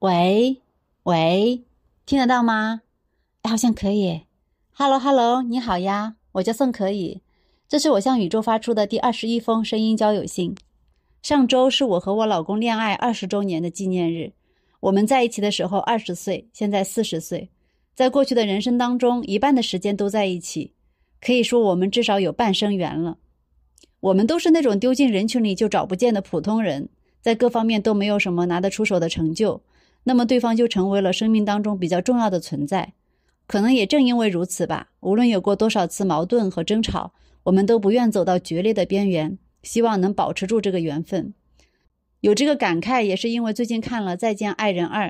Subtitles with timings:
[0.00, 0.60] 喂，
[1.04, 1.62] 喂，
[2.04, 2.82] 听得到吗？
[3.40, 4.20] 哎，好像可以。
[4.74, 7.22] Hello，Hello，你好呀，我叫宋可以。
[7.66, 10.54] 这是我向宇宙发出的第二十一封声音交友信。
[11.22, 14.34] 上周是我和我老公恋爱二十周年的纪念日。
[14.80, 17.48] 我们在一起的时候二十岁，现在四十岁，
[17.94, 20.74] 在过去的人生当中，一半的时间都在一起，
[21.22, 23.16] 可以说我们至少有半生缘了。
[24.00, 26.90] 我们都是那种丢进人群里就找不见的普通人，
[27.22, 29.62] 在各方面都没有什么拿得出手的成就。
[30.08, 32.92] 那么对方就成为了生命当中比较重要的存在，
[33.48, 34.90] 可能也正因为如此吧。
[35.00, 41.34] 无论有过多少次矛盾和争吵，我们都不愿走到决裂的边缘，希望能保持住这个缘分。
[42.20, 45.08] 有这个感慨，也是因为最近看了《再见爱人二》。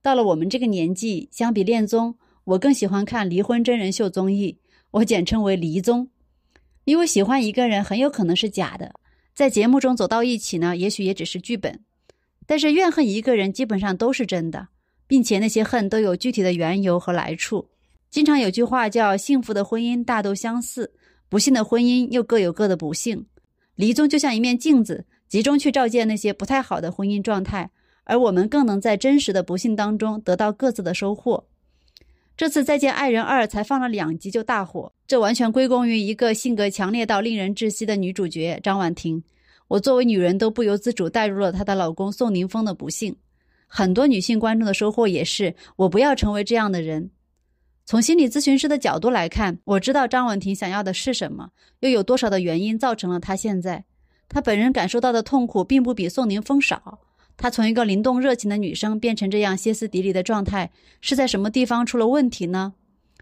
[0.00, 2.14] 到了我们这个年纪，相比恋综，
[2.44, 4.56] 我更喜欢看离婚真人秀综艺，
[4.92, 6.08] 我简称为“离综”。
[6.84, 8.94] 因为喜欢一个人很有可能是假的，
[9.34, 11.80] 在节目中走到一起呢，也许也只是剧本。
[12.46, 14.68] 但是怨恨一个人基本上都是真的，
[15.06, 17.68] 并且那些恨都有具体的缘由和来处。
[18.10, 20.92] 经常有句话叫“幸福的婚姻大都相似，
[21.28, 23.26] 不幸的婚姻又各有各的不幸”。
[23.74, 27.70] 离宗就像一面镜子，集中去照见那些不太好的婚姻状态，
[28.04, 31.46] 而我们更能在真实的不幸当中得到各自的收获。
[32.36, 39.22] 这次《再见爱人二》才放了两集就大火，这完全归功于一个性格强烈到令人窒息的女主角张婉婷。
[39.72, 43.16] 我作为女人都不由自主带入了她的老公宋宁峰的不幸，
[43.66, 47.10] 很多女性观众的收获也是我不要成为这样的人。
[47.86, 51.48] 从心理咨询师的角度来看，我知道张婉婷想要的是什么，
[51.80, 53.82] 又有多少的原因造成了她现在。
[54.28, 56.98] 她本人感受到的痛苦并不比宋宁峰少。
[57.38, 60.70] 她从一个灵动热情的女生变成这样歇斯底里的状态，
[61.00, 62.74] 是在什么地方出了问题呢？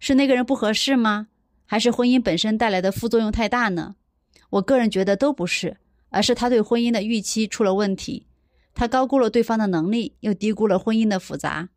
[0.00, 1.28] 是那个人不合适吗？
[1.64, 3.94] 还是婚姻本身带来的副作用太大呢？
[4.50, 5.76] 我个人觉得都不是。
[6.12, 8.26] 而是他对婚姻的预期出了问题，
[8.74, 11.70] 他高估了对方的能力，又低估了婚姻的复杂。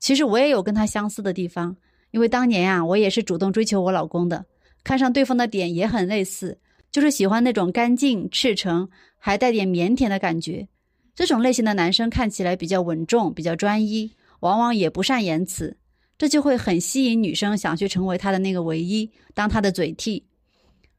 [0.00, 1.76] 其实我也有跟他相似的地方，
[2.10, 4.46] 因为当年呀，我也是主动追求我老公的，
[4.82, 6.58] 看上对方的点也很类似，
[6.90, 8.88] 就是喜欢那种干净、赤诚，
[9.18, 10.66] 还带点腼腆的感觉。
[11.14, 14.10] 这种类型的男生看起来比较稳重、比较专一，
[14.40, 15.76] 往往也不善言辞，
[16.16, 20.24] 这就会很吸引女生想去成为他的那个唯一，当他的嘴替。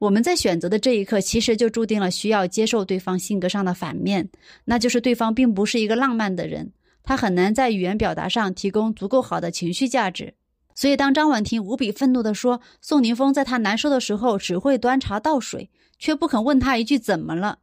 [0.01, 4.27] 我们在选择的这一刻，其实就注定了需要接受对方性格上的反面，
[4.65, 6.71] 那就是对方并不是一个浪漫的人，
[7.03, 10.33] 他很难在语言表达上提供足够好的情绪价值。
[10.73, 15.69] 所以，当张婉婷无比愤怒地说宋宁峰在他难受的时候只会端茶倒水，
[15.99, 17.59] 却不肯问他一句怎么了，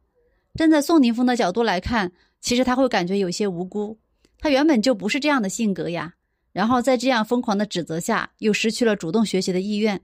[0.55, 3.99] 站在宋宁峰的角度来看，其实他会感觉有些无辜，
[4.39, 6.13] 他原本就不是这样的性格呀。
[6.53, 9.99] 然后在这样疯狂的指责下，又失去了主动学习的意愿。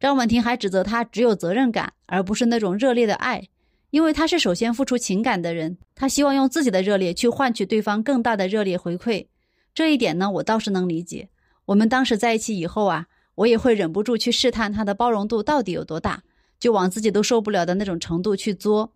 [0.00, 3.46] 张婉婷还指责他只有责任感，而不是那种热烈的爱，
[3.90, 9.26] 因为他是首先付出情感的人，他希望用自己的热烈去换取对方更大的热烈回馈。
[9.74, 11.28] 这一点呢，我倒是能理解。
[11.66, 16.22] 我们当时在一起以后啊，我也会忍不住去试探他的包容度到底有多大，
[16.58, 18.92] 就往自己都受不了的那种程度去作。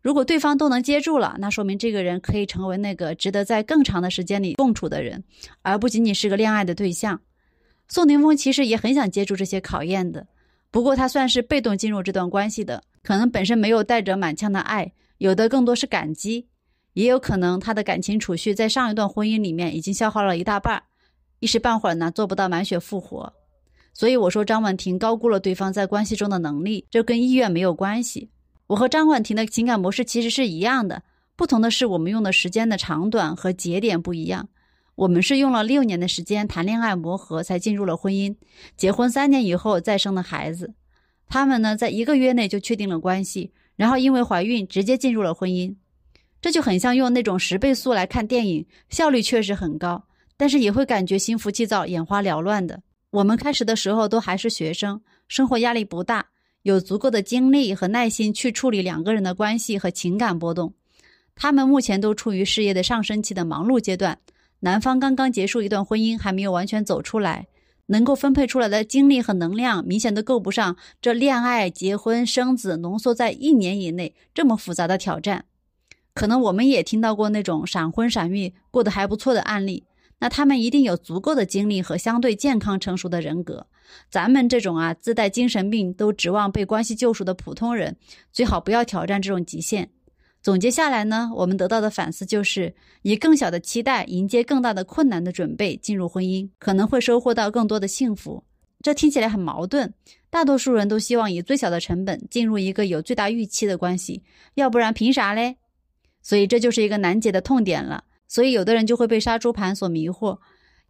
[0.00, 5.24] 如果对方都能接住了，那说明这个人可以成为那个值得在更长的时间里共处的人，
[5.62, 7.20] 而不仅仅是个恋爱的对象。
[7.88, 10.28] 宋宁峰其实也很想接住这些考验的。
[10.76, 16.48] 不过他算是被动进入这段关系的，可能本身没有带着满腔的爱，有的更多是感激，
[16.92, 20.82] 也有可能他的感情储蓄在上一段婚姻里面已经消耗了一大半，
[21.38, 23.32] 一时半会儿呢做不到满血复活。
[23.94, 28.28] 所以我说张婉婷高估了对方在关系中的能力，这跟意愿没有关系。
[28.66, 31.02] 我和张婉婷的情感模式其实是一样的，
[31.36, 34.46] 不同的是我们用的时间的长短和节点不一样。
[34.96, 38.34] 我们是用了六年的时间谈恋爱磨合，才进入了婚姻。
[38.76, 40.72] 结婚三年以后再生的孩子，
[41.28, 45.76] 他们呢在一个月内就确定了关系，然后因为怀孕直接进入了婚姻。
[46.40, 52.82] 这就很像用那种十倍速来看电影，效率确实很高，但是也会感觉心浮气躁、眼花缭乱的。
[53.10, 56.26] 我们开始的时候都还是学生，生活压力不大，
[56.62, 60.72] 有足够的精力和耐心去处理两个人的关系和情感波动。
[61.34, 64.18] 他们目前都处于事业的上升期的忙碌阶段。
[64.60, 67.46] 男方刚刚结束一段婚姻，还没有完全走出来，
[67.86, 75.44] 能够分配出来的精力和能量，明显都够不上这恋爱、结婚、生子浓缩在一年以内这么复杂的挑战。
[76.14, 79.84] 可能我们也听到过那种闪婚闪育过得还不错的案例，
[80.20, 83.66] 那他们一定有足够的精力和相对健康成熟的人格。
[84.10, 87.96] 咱们这种啊自带精神病都指望被关系救赎的普通人，
[88.32, 89.90] 最好不要挑战这种极限。
[90.46, 92.72] 总结下来呢，我们得到的反思就是
[93.02, 98.44] 以更小的期待迎接更大的困难的准备进入婚姻，可能会收获到更多的幸福。
[98.80, 99.92] 这听起来很矛盾，
[100.30, 104.22] 大多数人都希望以最小的成本进入一个有最大预期的关系，
[104.54, 105.56] 要不然凭啥嘞？
[106.22, 108.04] 所以这就是一个难解的痛点了。
[108.28, 110.38] 所以有的人就会被杀猪盘所迷惑，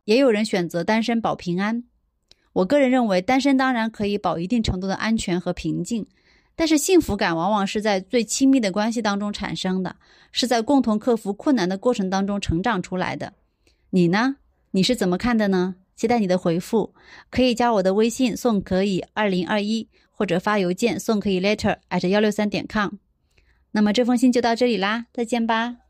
[0.04, 1.82] 也有人选择单身保平安。
[2.52, 6.06] 我个人认为，单身当然可以保一定程度的安全和平静，
[6.56, 9.96] 但是幸福感往往是在最亲密的关系当中产生的，
[10.32, 13.34] 是在共同克服困难的过程当中成长出来的。
[13.90, 14.36] 你呢？
[14.70, 15.76] 你是怎么看的呢？
[15.94, 16.94] 期待你的回复，
[17.30, 22.94] 可以加我的微信宋可以二零二一，或者发邮件送可以 letter at 幺六三点 com。
[23.72, 25.85] 那么这封信就到这里啦，再见吧。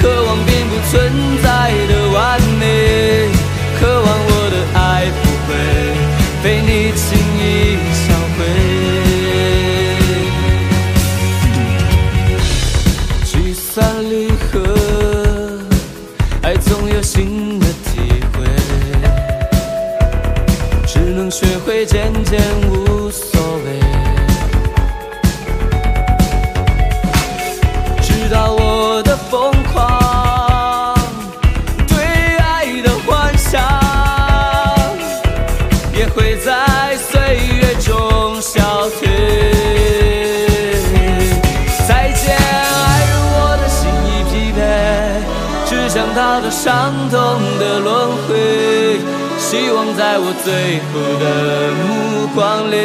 [0.00, 0.92] 渴望并不存
[1.42, 1.46] 在
[1.88, 2.62] 的完美，
[3.80, 4.82] 渴望我的爱
[5.22, 5.48] 不会。
[6.42, 7.06] 被你轻
[7.40, 7.42] 易
[8.04, 8.06] 销
[8.36, 8.38] 毁，
[13.24, 13.72] 聚散
[14.10, 14.12] 离
[14.52, 14.60] 合，
[16.42, 18.44] 爱总有新的体会，
[20.86, 22.38] 只能学会渐渐
[22.68, 23.33] 无所
[36.14, 39.08] 会在岁月中消退。
[41.88, 44.58] 再见，爱人，我的心已疲惫，
[45.68, 47.18] 只想逃脱伤痛
[47.58, 47.90] 的轮
[48.26, 48.98] 回，
[49.38, 51.24] 希望在我最后的
[51.82, 52.76] 目光里，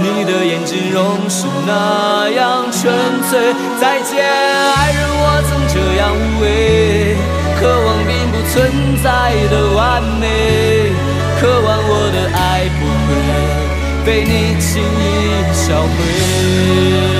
[0.00, 0.98] 你的眼睛仍
[1.28, 2.80] 是那样纯
[3.28, 3.54] 粹。
[3.80, 7.14] 再见，爱人，我曾这样无畏，
[7.60, 8.56] 渴望并不存
[9.02, 9.06] 在
[9.50, 10.24] 的完美，
[11.40, 13.10] 渴望我的爱不会
[14.04, 17.19] 被你轻易销毁。